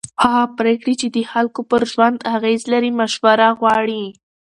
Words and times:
هغه 0.23 0.43
پرېکړې 0.57 0.93
چې 1.01 1.07
د 1.15 1.17
خلکو 1.31 1.61
پر 1.69 1.81
ژوند 1.91 2.17
اغېز 2.35 2.61
لري 2.73 2.91
مشوره 2.99 3.47
غواړي 3.59 4.03